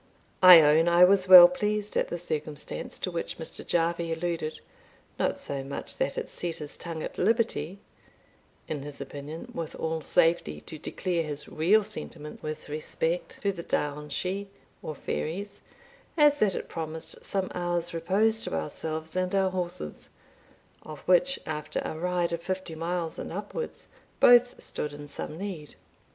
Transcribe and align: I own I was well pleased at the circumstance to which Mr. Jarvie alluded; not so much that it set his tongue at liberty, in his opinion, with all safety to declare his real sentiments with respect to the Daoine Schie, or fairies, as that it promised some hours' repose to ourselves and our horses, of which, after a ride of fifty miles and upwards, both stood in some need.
I 0.41 0.61
own 0.61 0.87
I 0.87 1.03
was 1.03 1.27
well 1.27 1.47
pleased 1.47 1.95
at 1.95 2.07
the 2.07 2.17
circumstance 2.17 2.97
to 2.97 3.11
which 3.11 3.37
Mr. 3.37 3.63
Jarvie 3.63 4.11
alluded; 4.11 4.59
not 5.19 5.37
so 5.37 5.63
much 5.63 5.95
that 5.97 6.17
it 6.17 6.27
set 6.27 6.55
his 6.55 6.75
tongue 6.75 7.03
at 7.03 7.19
liberty, 7.19 7.77
in 8.67 8.81
his 8.81 8.99
opinion, 8.99 9.51
with 9.53 9.75
all 9.75 10.01
safety 10.01 10.59
to 10.61 10.79
declare 10.79 11.21
his 11.21 11.47
real 11.47 11.83
sentiments 11.83 12.41
with 12.41 12.67
respect 12.67 13.43
to 13.43 13.51
the 13.51 13.61
Daoine 13.61 14.09
Schie, 14.09 14.47
or 14.81 14.95
fairies, 14.95 15.61
as 16.17 16.39
that 16.39 16.55
it 16.55 16.67
promised 16.67 17.23
some 17.23 17.51
hours' 17.53 17.93
repose 17.93 18.43
to 18.45 18.55
ourselves 18.55 19.15
and 19.15 19.35
our 19.35 19.51
horses, 19.51 20.09
of 20.81 21.01
which, 21.01 21.39
after 21.45 21.79
a 21.85 21.95
ride 21.95 22.33
of 22.33 22.41
fifty 22.41 22.73
miles 22.73 23.19
and 23.19 23.31
upwards, 23.31 23.87
both 24.19 24.59
stood 24.59 24.93
in 24.93 25.07
some 25.07 25.37
need. 25.37 25.75